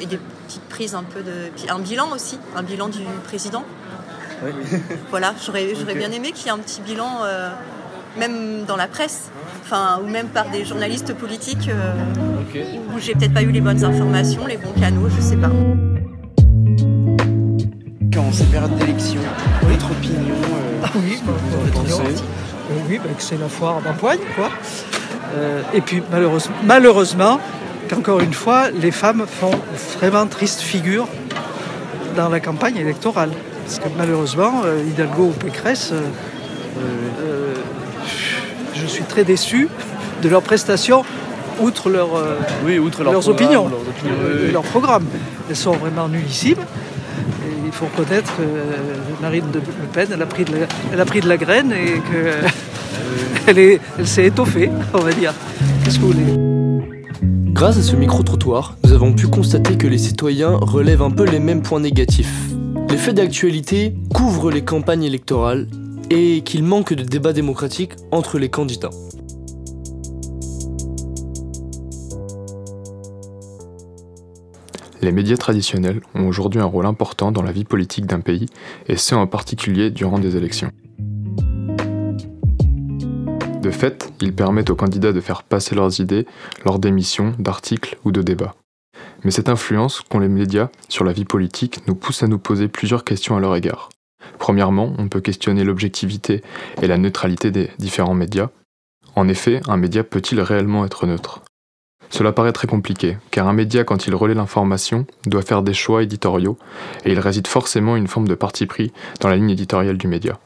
Et 0.00 0.06
des 0.06 0.18
petites 0.46 0.62
prises 0.68 0.94
un 0.94 1.02
peu 1.02 1.22
de. 1.22 1.50
Puis 1.56 1.68
un 1.68 1.78
bilan 1.78 2.10
aussi, 2.12 2.38
un 2.56 2.62
bilan 2.62 2.88
du 2.88 3.02
président. 3.24 3.64
Oui. 4.44 4.52
voilà, 5.10 5.34
j'aurais 5.44 5.72
okay. 5.72 5.94
bien 5.94 6.12
aimé 6.12 6.32
qu'il 6.32 6.46
y 6.46 6.48
ait 6.48 6.52
un 6.52 6.58
petit 6.58 6.80
bilan, 6.80 7.24
euh, 7.24 7.50
même 8.16 8.64
dans 8.66 8.76
la 8.76 8.86
presse, 8.86 9.30
enfin, 9.62 10.00
ou 10.02 10.08
même 10.08 10.28
par 10.28 10.48
des 10.50 10.64
journalistes 10.64 11.12
politiques, 11.14 11.68
okay. 12.48 12.64
où 12.94 13.00
j'ai 13.00 13.14
peut-être 13.14 13.34
pas 13.34 13.42
eu 13.42 13.50
les 13.50 13.60
bonnes 13.60 13.84
informations, 13.84 14.46
les 14.46 14.56
bons 14.56 14.72
canaux, 14.78 15.08
je 15.08 15.20
sais 15.20 15.36
pas. 15.36 15.50
Quand 18.14 18.20
en 18.20 18.32
ces 18.32 18.44
périodes 18.44 18.76
d'élection. 18.76 19.20
Votre 19.62 19.90
opinion 19.90 20.34
euh, 20.34 20.82
Ah 20.84 20.90
oui, 20.94 21.18
bah, 21.26 21.32
bah, 21.74 21.80
euh, 22.70 22.74
oui, 22.88 22.98
bah, 22.98 23.10
que 23.16 23.22
c'est 23.22 23.38
la 23.38 23.48
foire 23.48 23.80
d'empoigne, 23.80 24.20
quoi. 24.34 24.50
Euh, 25.34 25.62
et 25.74 25.80
puis 25.80 26.02
malheureusement, 26.10 26.56
malheureusement, 26.64 27.40
qu'encore 27.88 28.20
une 28.20 28.34
fois, 28.34 28.70
les 28.70 28.90
femmes 28.90 29.24
font 29.26 29.50
vraiment 29.98 30.26
triste 30.26 30.60
figure 30.60 31.08
dans 32.16 32.28
la 32.28 32.40
campagne 32.40 32.76
électorale. 32.76 33.30
Parce 33.64 33.78
que 33.80 33.88
malheureusement, 33.96 34.62
euh, 34.64 34.82
Hidalgo 34.88 35.24
ou 35.24 35.32
Pécresse, 35.32 35.90
euh, 35.92 36.02
euh, 37.20 37.54
je 38.74 38.86
suis 38.86 39.04
très 39.04 39.24
déçu 39.24 39.68
de 40.22 40.28
leurs 40.28 40.42
prestations, 40.42 41.04
outre 41.60 41.90
leur, 41.90 42.08
Oui, 42.64 42.78
outre 42.78 43.02
leur 43.02 43.12
leurs 43.12 43.28
opinions, 43.28 43.68
leurs 43.68 43.80
opinions, 43.80 44.14
oui, 44.24 44.40
oui. 44.46 44.52
leurs 44.52 44.62
programmes. 44.62 45.06
Elles 45.48 45.56
sont 45.56 45.72
vraiment 45.72 46.08
nullissimes. 46.08 46.60
Et 46.60 47.52
il 47.66 47.72
faut 47.72 47.86
reconnaître 47.86 48.32
que 48.36 48.42
Marine 49.20 49.50
de 49.52 49.58
Le 49.58 49.86
Pen, 49.92 50.08
elle 50.12 50.22
a 50.22 50.26
pris 50.26 50.44
de 50.44 50.52
la, 50.52 50.66
elle 50.92 51.00
a 51.00 51.04
pris 51.04 51.20
de 51.20 51.28
la 51.28 51.36
graine 51.36 51.72
et 51.72 52.00
qu'elle 53.46 53.58
elle 53.98 54.06
s'est 54.06 54.26
étoffée, 54.26 54.70
on 54.94 54.98
va 54.98 55.12
dire. 55.12 55.34
Qu'est-ce 55.84 55.96
que 55.96 56.02
vous 56.02 56.12
voulez? 56.12 56.57
Grâce 57.58 57.76
à 57.76 57.82
ce 57.82 57.96
micro-trottoir, 57.96 58.76
nous 58.84 58.92
avons 58.92 59.12
pu 59.12 59.26
constater 59.26 59.76
que 59.76 59.88
les 59.88 59.98
citoyens 59.98 60.56
relèvent 60.60 61.02
un 61.02 61.10
peu 61.10 61.24
les 61.24 61.40
mêmes 61.40 61.60
points 61.60 61.80
négatifs. 61.80 62.52
Les 62.88 62.96
faits 62.96 63.16
d'actualité 63.16 63.96
couvrent 64.14 64.52
les 64.52 64.62
campagnes 64.62 65.02
électorales 65.02 65.66
et 66.08 66.42
qu'il 66.42 66.62
manque 66.62 66.92
de 66.92 67.02
débat 67.02 67.32
démocratique 67.32 67.94
entre 68.12 68.38
les 68.38 68.48
candidats. 68.48 68.92
Les 75.02 75.10
médias 75.10 75.36
traditionnels 75.36 76.00
ont 76.14 76.28
aujourd'hui 76.28 76.60
un 76.60 76.64
rôle 76.64 76.86
important 76.86 77.32
dans 77.32 77.42
la 77.42 77.50
vie 77.50 77.64
politique 77.64 78.06
d'un 78.06 78.20
pays, 78.20 78.46
et 78.86 78.96
ce 78.96 79.16
en 79.16 79.26
particulier 79.26 79.90
durant 79.90 80.20
des 80.20 80.36
élections. 80.36 80.70
De 83.60 83.70
fait, 83.72 84.12
ils 84.20 84.34
permettent 84.34 84.70
aux 84.70 84.76
candidats 84.76 85.12
de 85.12 85.20
faire 85.20 85.42
passer 85.42 85.74
leurs 85.74 86.00
idées 86.00 86.26
lors 86.64 86.78
d'émissions, 86.78 87.34
d'articles 87.38 87.98
ou 88.04 88.12
de 88.12 88.22
débats. 88.22 88.54
Mais 89.24 89.32
cette 89.32 89.48
influence 89.48 90.00
qu'ont 90.00 90.20
les 90.20 90.28
médias 90.28 90.68
sur 90.88 91.04
la 91.04 91.12
vie 91.12 91.24
politique 91.24 91.80
nous 91.88 91.96
pousse 91.96 92.22
à 92.22 92.28
nous 92.28 92.38
poser 92.38 92.68
plusieurs 92.68 93.04
questions 93.04 93.36
à 93.36 93.40
leur 93.40 93.56
égard. 93.56 93.88
Premièrement, 94.38 94.92
on 94.98 95.08
peut 95.08 95.20
questionner 95.20 95.64
l'objectivité 95.64 96.42
et 96.82 96.86
la 96.86 96.98
neutralité 96.98 97.50
des 97.50 97.70
différents 97.78 98.14
médias. 98.14 98.50
En 99.16 99.28
effet, 99.28 99.60
un 99.66 99.76
média 99.76 100.04
peut-il 100.04 100.40
réellement 100.40 100.84
être 100.84 101.06
neutre? 101.06 101.42
Cela 102.10 102.32
paraît 102.32 102.52
très 102.52 102.68
compliqué, 102.68 103.18
car 103.30 103.48
un 103.48 103.52
média, 103.52 103.84
quand 103.84 104.06
il 104.06 104.14
relaie 104.14 104.34
l'information, 104.34 105.06
doit 105.26 105.42
faire 105.42 105.62
des 105.62 105.74
choix 105.74 106.02
éditoriaux, 106.02 106.56
et 107.04 107.12
il 107.12 107.18
réside 107.18 107.48
forcément 107.48 107.96
une 107.96 108.06
forme 108.06 108.28
de 108.28 108.34
parti 108.34 108.66
pris 108.66 108.92
dans 109.20 109.28
la 109.28 109.36
ligne 109.36 109.50
éditoriale 109.50 109.98
du 109.98 110.06
média. 110.06 110.38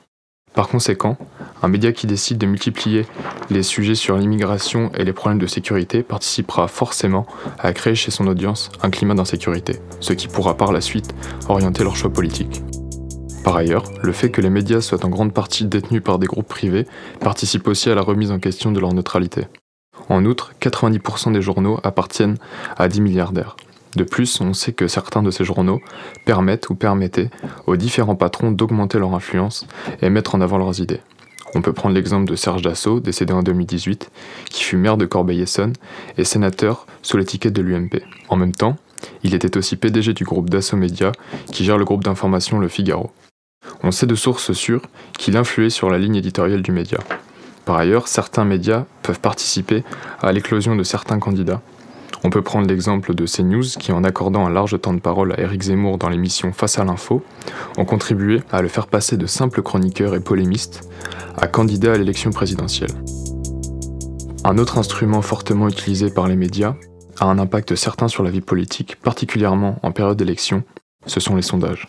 Par 0.54 0.68
conséquent, 0.68 1.16
un 1.62 1.68
média 1.68 1.92
qui 1.92 2.06
décide 2.06 2.38
de 2.38 2.46
multiplier 2.46 3.06
les 3.48 3.62
sujets 3.62 3.94
sur 3.94 4.16
l'immigration 4.16 4.90
et 4.94 5.04
les 5.04 5.12
problèmes 5.12 5.38
de 5.38 5.46
sécurité 5.46 6.02
participera 6.02 6.68
forcément 6.68 7.26
à 7.58 7.72
créer 7.72 7.94
chez 7.94 8.10
son 8.10 8.26
audience 8.26 8.70
un 8.82 8.90
climat 8.90 9.14
d'insécurité, 9.14 9.80
ce 10.00 10.12
qui 10.12 10.28
pourra 10.28 10.56
par 10.56 10.72
la 10.72 10.80
suite 10.80 11.14
orienter 11.48 11.84
leurs 11.84 11.96
choix 11.96 12.12
politiques. 12.12 12.62
Par 13.44 13.56
ailleurs, 13.56 13.84
le 14.02 14.12
fait 14.12 14.30
que 14.30 14.40
les 14.40 14.50
médias 14.50 14.80
soient 14.80 15.04
en 15.04 15.08
grande 15.08 15.32
partie 15.32 15.64
détenus 15.64 16.02
par 16.02 16.18
des 16.18 16.26
groupes 16.26 16.48
privés 16.48 16.86
participe 17.20 17.66
aussi 17.66 17.90
à 17.90 17.94
la 17.94 18.02
remise 18.02 18.30
en 18.30 18.38
question 18.38 18.72
de 18.72 18.78
leur 18.78 18.92
neutralité. 18.92 19.46
En 20.08 20.24
outre, 20.24 20.52
90% 20.60 21.32
des 21.32 21.42
journaux 21.42 21.80
appartiennent 21.82 22.36
à 22.76 22.88
10 22.88 23.00
milliardaires. 23.00 23.56
De 23.96 24.04
plus, 24.04 24.40
on 24.40 24.54
sait 24.54 24.72
que 24.72 24.88
certains 24.88 25.22
de 25.22 25.30
ces 25.30 25.44
journaux 25.44 25.80
permettent 26.24 26.70
ou 26.70 26.74
permettaient 26.74 27.30
aux 27.66 27.76
différents 27.76 28.16
patrons 28.16 28.50
d'augmenter 28.50 28.98
leur 28.98 29.14
influence 29.14 29.66
et 30.00 30.08
mettre 30.08 30.34
en 30.34 30.40
avant 30.40 30.58
leurs 30.58 30.80
idées. 30.80 31.00
On 31.54 31.60
peut 31.60 31.74
prendre 31.74 31.94
l'exemple 31.94 32.30
de 32.30 32.36
Serge 32.36 32.62
Dassault, 32.62 33.00
décédé 33.00 33.34
en 33.34 33.42
2018, 33.42 34.10
qui 34.48 34.64
fut 34.64 34.78
maire 34.78 34.96
de 34.96 35.04
Corbeil-Essonnes 35.04 35.74
et 36.16 36.24
sénateur 36.24 36.86
sous 37.02 37.18
l'étiquette 37.18 37.52
de 37.52 37.60
l'UMP. 37.60 38.02
En 38.30 38.36
même 38.36 38.54
temps, 38.54 38.76
il 39.22 39.34
était 39.34 39.58
aussi 39.58 39.76
PDG 39.76 40.14
du 40.14 40.24
groupe 40.24 40.48
Dassault 40.48 40.78
Média, 40.78 41.12
qui 41.52 41.64
gère 41.64 41.76
le 41.76 41.84
groupe 41.84 42.04
d'information 42.04 42.58
Le 42.58 42.68
Figaro. 42.68 43.10
On 43.82 43.90
sait 43.90 44.06
de 44.06 44.14
sources 44.14 44.52
sûres 44.52 44.86
qu'il 45.18 45.36
influait 45.36 45.70
sur 45.70 45.90
la 45.90 45.98
ligne 45.98 46.16
éditoriale 46.16 46.62
du 46.62 46.72
média. 46.72 46.98
Par 47.64 47.76
ailleurs, 47.76 48.08
certains 48.08 48.44
médias 48.44 48.86
peuvent 49.02 49.20
participer 49.20 49.84
à 50.20 50.32
l'éclosion 50.32 50.74
de 50.74 50.82
certains 50.82 51.18
candidats. 51.18 51.60
On 52.24 52.30
peut 52.30 52.42
prendre 52.42 52.68
l'exemple 52.68 53.14
de 53.14 53.26
CNews 53.26 53.64
qui, 53.78 53.92
en 53.92 54.04
accordant 54.04 54.46
un 54.46 54.50
large 54.50 54.80
temps 54.80 54.94
de 54.94 55.00
parole 55.00 55.32
à 55.32 55.40
Éric 55.40 55.62
Zemmour 55.62 55.98
dans 55.98 56.08
l'émission 56.08 56.52
Face 56.52 56.78
à 56.78 56.84
l'info, 56.84 57.22
ont 57.76 57.84
contribué 57.84 58.42
à 58.52 58.62
le 58.62 58.68
faire 58.68 58.86
passer 58.86 59.16
de 59.16 59.26
simple 59.26 59.62
chroniqueur 59.62 60.14
et 60.14 60.20
polémiste 60.20 60.88
à 61.36 61.48
candidat 61.48 61.94
à 61.94 61.98
l'élection 61.98 62.30
présidentielle. 62.30 62.92
Un 64.44 64.58
autre 64.58 64.78
instrument 64.78 65.22
fortement 65.22 65.68
utilisé 65.68 66.10
par 66.10 66.28
les 66.28 66.36
médias 66.36 66.74
a 67.18 67.26
un 67.26 67.38
impact 67.38 67.74
certain 67.74 68.08
sur 68.08 68.22
la 68.22 68.30
vie 68.30 68.40
politique, 68.40 68.96
particulièrement 68.96 69.78
en 69.82 69.92
période 69.92 70.16
d'élection, 70.16 70.62
ce 71.06 71.20
sont 71.20 71.34
les 71.34 71.42
sondages. 71.42 71.88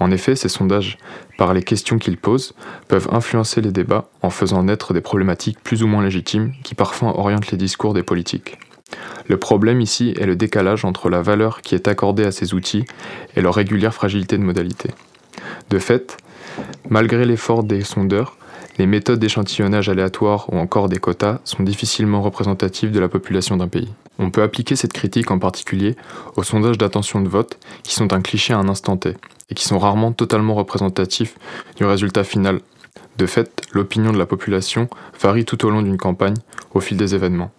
En 0.00 0.10
effet, 0.10 0.36
ces 0.36 0.48
sondages, 0.48 0.98
par 1.38 1.54
les 1.54 1.62
questions 1.62 1.98
qu'ils 1.98 2.16
posent, 2.16 2.54
peuvent 2.88 3.08
influencer 3.12 3.60
les 3.60 3.72
débats 3.72 4.10
en 4.22 4.30
faisant 4.30 4.62
naître 4.64 4.94
des 4.94 5.00
problématiques 5.00 5.60
plus 5.62 5.82
ou 5.82 5.86
moins 5.86 6.02
légitimes 6.02 6.52
qui 6.62 6.74
parfois 6.74 7.18
orientent 7.18 7.50
les 7.50 7.58
discours 7.58 7.94
des 7.94 8.02
politiques. 8.02 8.58
Le 9.26 9.36
problème 9.36 9.80
ici 9.80 10.14
est 10.18 10.26
le 10.26 10.36
décalage 10.36 10.84
entre 10.84 11.08
la 11.08 11.22
valeur 11.22 11.62
qui 11.62 11.74
est 11.74 11.88
accordée 11.88 12.24
à 12.24 12.32
ces 12.32 12.54
outils 12.54 12.84
et 13.36 13.40
leur 13.40 13.54
régulière 13.54 13.94
fragilité 13.94 14.36
de 14.36 14.42
modalité. 14.42 14.90
De 15.70 15.78
fait, 15.78 16.16
malgré 16.90 17.24
l'effort 17.24 17.64
des 17.64 17.82
sondeurs, 17.82 18.36
les 18.78 18.86
méthodes 18.86 19.18
d'échantillonnage 19.18 19.88
aléatoire 19.88 20.52
ou 20.52 20.58
encore 20.58 20.88
des 20.88 20.98
quotas 20.98 21.40
sont 21.44 21.62
difficilement 21.62 22.22
représentatives 22.22 22.90
de 22.90 23.00
la 23.00 23.08
population 23.08 23.56
d'un 23.56 23.68
pays. 23.68 23.92
On 24.18 24.30
peut 24.30 24.42
appliquer 24.42 24.76
cette 24.76 24.92
critique 24.92 25.30
en 25.30 25.38
particulier 25.38 25.94
aux 26.36 26.42
sondages 26.42 26.78
d'attention 26.78 27.20
de 27.20 27.28
vote 27.28 27.58
qui 27.82 27.94
sont 27.94 28.12
un 28.12 28.22
cliché 28.22 28.54
à 28.54 28.58
un 28.58 28.68
instant 28.68 28.96
T 28.96 29.14
et 29.50 29.54
qui 29.54 29.64
sont 29.64 29.78
rarement 29.78 30.12
totalement 30.12 30.54
représentatifs 30.54 31.36
du 31.76 31.84
résultat 31.84 32.24
final. 32.24 32.60
De 33.18 33.26
fait, 33.26 33.62
l'opinion 33.72 34.10
de 34.10 34.18
la 34.18 34.26
population 34.26 34.88
varie 35.20 35.44
tout 35.44 35.66
au 35.66 35.70
long 35.70 35.82
d'une 35.82 35.98
campagne 35.98 36.36
au 36.72 36.80
fil 36.80 36.96
des 36.96 37.14
événements 37.14 37.52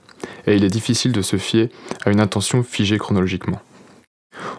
et 0.48 0.56
il 0.56 0.64
est 0.64 0.70
difficile 0.70 1.12
de 1.12 1.22
se 1.22 1.38
fier 1.38 1.70
à 2.06 2.12
une 2.12 2.20
intention 2.20 2.64
figée 2.64 2.98
chronologiquement. 2.98 3.62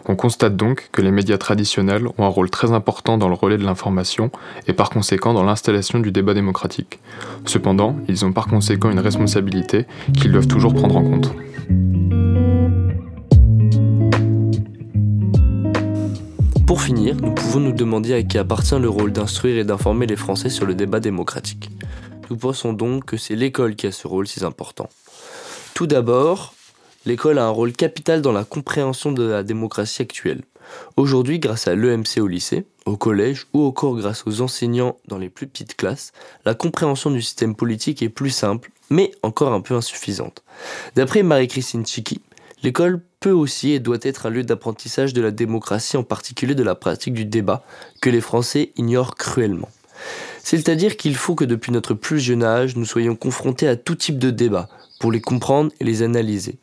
On 0.07 0.15
constate 0.15 0.55
donc 0.55 0.89
que 0.91 1.01
les 1.01 1.11
médias 1.11 1.37
traditionnels 1.37 2.07
ont 2.17 2.25
un 2.25 2.29
rôle 2.29 2.49
très 2.49 2.71
important 2.71 3.17
dans 3.17 3.27
le 3.27 3.33
relais 3.35 3.57
de 3.57 3.63
l'information 3.63 4.31
et 4.67 4.73
par 4.73 4.89
conséquent 4.89 5.33
dans 5.33 5.43
l'installation 5.43 5.99
du 5.99 6.11
débat 6.11 6.33
démocratique. 6.33 6.99
Cependant, 7.45 7.97
ils 8.07 8.25
ont 8.25 8.31
par 8.31 8.47
conséquent 8.47 8.91
une 8.91 8.99
responsabilité 8.99 9.85
qu'ils 10.13 10.31
doivent 10.31 10.47
toujours 10.47 10.73
prendre 10.73 10.97
en 10.97 11.03
compte. 11.03 11.33
Pour 16.67 16.81
finir, 16.81 17.15
nous 17.15 17.31
pouvons 17.31 17.59
nous 17.59 17.71
demander 17.71 18.13
à 18.13 18.23
qui 18.23 18.37
appartient 18.37 18.77
le 18.79 18.89
rôle 18.89 19.11
d'instruire 19.11 19.57
et 19.57 19.63
d'informer 19.63 20.07
les 20.07 20.15
Français 20.15 20.49
sur 20.49 20.65
le 20.65 20.73
débat 20.73 20.99
démocratique. 20.99 21.69
Nous 22.29 22.37
pensons 22.37 22.73
donc 22.73 23.05
que 23.05 23.17
c'est 23.17 23.35
l'école 23.35 23.75
qui 23.75 23.87
a 23.87 23.91
ce 23.91 24.07
rôle 24.07 24.27
si 24.27 24.43
important. 24.43 24.89
Tout 25.75 25.87
d'abord, 25.87 26.53
l'école 27.05 27.37
a 27.37 27.43
un 27.43 27.49
rôle 27.49 27.73
capital 27.73 28.21
dans 28.21 28.31
la 28.31 28.45
compréhension 28.45 29.11
de 29.11 29.23
la 29.23 29.43
démocratie 29.43 30.01
actuelle. 30.01 30.43
Aujourd'hui, 30.95 31.37
grâce 31.37 31.67
à 31.67 31.75
l'EMC 31.75 32.21
au 32.21 32.27
lycée, 32.27 32.65
au 32.85 32.95
collège 32.95 33.47
ou 33.51 33.65
encore 33.65 33.97
grâce 33.97 34.23
aux 34.25 34.39
enseignants 34.39 34.97
dans 35.09 35.17
les 35.17 35.27
plus 35.27 35.47
petites 35.47 35.75
classes, 35.75 36.13
la 36.45 36.53
compréhension 36.53 37.11
du 37.11 37.21
système 37.21 37.57
politique 37.57 38.01
est 38.01 38.07
plus 38.07 38.29
simple, 38.29 38.71
mais 38.89 39.11
encore 39.21 39.51
un 39.51 39.59
peu 39.59 39.73
insuffisante. 39.73 40.45
D'après 40.95 41.23
Marie-Christine 41.23 41.85
Chiki, 41.85 42.21
l'école 42.63 43.01
peut 43.19 43.31
aussi 43.31 43.71
et 43.71 43.81
doit 43.81 43.97
être 44.01 44.27
un 44.27 44.29
lieu 44.29 44.43
d'apprentissage 44.43 45.11
de 45.11 45.21
la 45.21 45.31
démocratie, 45.31 45.97
en 45.97 46.03
particulier 46.03 46.55
de 46.55 46.63
la 46.63 46.75
pratique 46.75 47.15
du 47.15 47.25
débat, 47.25 47.65
que 48.01 48.09
les 48.09 48.21
Français 48.21 48.71
ignorent 48.77 49.15
cruellement. 49.15 49.69
C'est-à-dire 50.41 50.95
qu'il 50.95 51.15
faut 51.17 51.35
que 51.35 51.43
depuis 51.43 51.73
notre 51.73 51.95
plus 51.95 52.19
jeune 52.19 52.43
âge, 52.43 52.77
nous 52.77 52.85
soyons 52.85 53.17
confrontés 53.17 53.67
à 53.67 53.75
tout 53.75 53.95
type 53.95 54.19
de 54.19 54.29
débat, 54.29 54.69
pour 54.99 55.11
les 55.11 55.21
comprendre 55.21 55.71
et 55.79 55.83
les 55.83 56.03
analyser. 56.03 56.57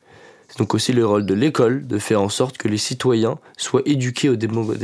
C'est 0.49 0.59
donc 0.59 0.75
aussi 0.75 0.93
le 0.93 1.07
rôle 1.07 1.25
de 1.25 1.33
l'école 1.33 1.87
de 1.87 1.99
faire 1.99 2.21
en 2.21 2.29
sorte 2.29 2.59
que 2.59 2.69
les 2.69 2.77
citoyens 2.77 3.39
soient 3.57 3.83
éduqués 3.87 4.29
au, 4.29 4.37
débat 4.37 4.75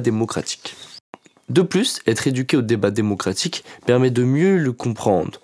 démocratique. 0.00 0.76
De 1.48 1.62
plus, 1.62 2.00
être 2.06 2.28
éduqué 2.28 2.56
au 2.56 2.62
débat 2.62 2.92
démocratique 2.92 3.64
permet 3.84 4.10
de 4.10 4.22
mieux 4.22 4.56
le 4.56 4.72
comprendre 4.72 5.40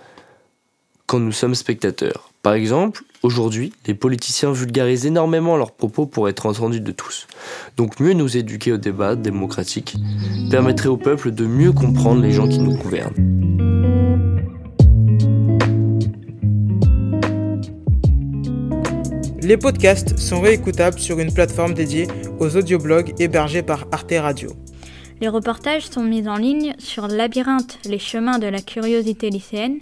quand 1.06 1.18
nous 1.18 1.32
sommes 1.32 1.56
spectateurs. 1.56 2.30
Par 2.42 2.52
exemple, 2.52 3.02
aujourd'hui, 3.25 3.72
les 3.87 3.94
politiciens 3.94 4.52
vulgarisent 4.52 5.06
énormément 5.06 5.56
leurs 5.56 5.72
propos 5.72 6.06
pour 6.06 6.28
être 6.28 6.46
entendus 6.46 6.80
de 6.80 6.92
tous. 6.92 7.26
Donc 7.76 7.98
mieux 7.98 8.12
nous 8.12 8.37
éduquer 8.37 8.72
au 8.72 8.76
débat 8.76 9.16
démocratique 9.16 9.96
permettrait 10.48 10.88
au 10.88 10.96
peuple 10.96 11.32
de 11.32 11.44
mieux 11.44 11.72
comprendre 11.72 12.22
les 12.22 12.30
gens 12.30 12.46
qui 12.46 12.60
nous 12.60 12.76
gouvernent. 12.76 13.67
Les 19.49 19.57
podcasts 19.57 20.19
sont 20.19 20.43
réécoutables 20.43 20.99
sur 20.99 21.19
une 21.21 21.33
plateforme 21.33 21.73
dédiée 21.73 22.07
aux 22.38 22.55
audioblogs 22.55 23.14
hébergés 23.19 23.62
par 23.62 23.87
Arte 23.93 24.12
Radio. 24.12 24.50
Les 25.23 25.28
reportages 25.28 25.87
sont 25.87 26.02
mis 26.02 26.28
en 26.28 26.37
ligne 26.37 26.75
sur 26.78 27.09
Labyrinthe, 27.09 27.78
les 27.87 27.99
chemins 27.99 28.38
de 28.38 28.47
la 28.47 28.61
curiosité 28.61 29.31
lycéenne, 29.31 29.78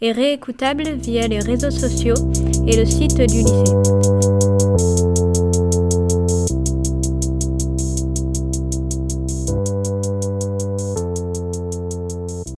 et 0.00 0.12
réécoutables 0.12 0.94
via 0.94 1.28
les 1.28 1.40
réseaux 1.40 1.70
sociaux 1.70 2.32
et 2.66 2.78
le 2.78 2.86
site 2.86 3.18
du 3.18 3.40
lycée. 3.40 4.39